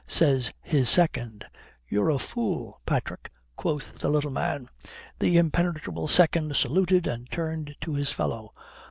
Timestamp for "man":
4.31-4.67